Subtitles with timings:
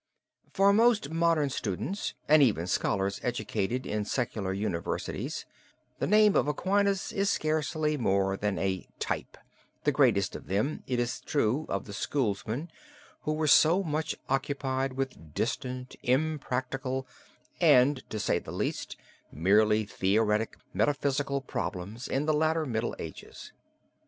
[0.55, 5.45] '"For most modern students and even scholars educated in secular universities
[5.99, 9.37] the name of Aquinas is scarcely more than a type,
[9.83, 12.71] the greatest of them, it is true, of the schoolmen
[13.25, 17.05] who were so much occupied with distant, impractical
[17.59, 18.97] and, to say the least,
[19.31, 23.51] merely theoretic metaphysical problems, in the later Middle Ages.